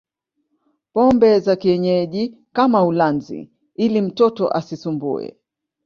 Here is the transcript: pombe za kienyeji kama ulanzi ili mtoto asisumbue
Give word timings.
pombe 0.93 1.39
za 1.39 1.55
kienyeji 1.55 2.37
kama 2.53 2.85
ulanzi 2.85 3.51
ili 3.75 4.01
mtoto 4.01 4.49
asisumbue 4.51 5.37